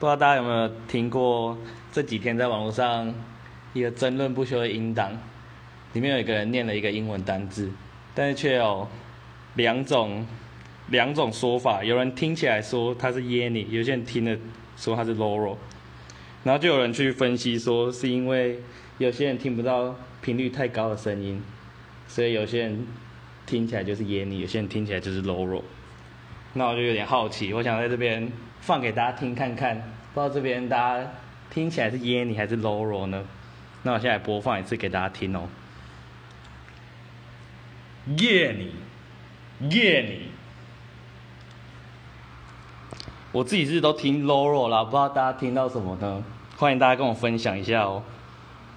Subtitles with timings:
[0.00, 1.58] 不知道大家有没有听过
[1.92, 3.14] 这几天在网络上
[3.74, 5.12] 一个争论不休的音档，
[5.92, 7.70] 里面有一个人念了一个英文单字，
[8.14, 8.88] 但是却有
[9.56, 10.26] 两种
[10.88, 14.34] 两种说法，有人听起来说他是耶尼，有些人听了
[14.74, 15.58] 说他是 Loro，
[16.44, 18.58] 然后就有人去分析说是因为
[18.96, 21.42] 有些人听不到频率太高的声音，
[22.08, 22.86] 所以有些人
[23.44, 25.60] 听起来就是耶尼，有些人听起来就是 Loro。
[26.52, 28.30] 那我就有点好奇，我想在这边
[28.60, 29.76] 放给大家听看看，
[30.12, 31.06] 不知道这边大家
[31.48, 33.24] 听起来是耶尼还是 Loro 呢？
[33.82, 35.48] 那我现在播放一次给大家听哦。
[38.18, 38.74] 耶尼，
[39.70, 40.28] 耶尼，
[43.30, 46.24] 我自己是都听 Loro 啦，不知道大家听到什么呢？
[46.56, 48.02] 欢迎大家跟我分享一下哦。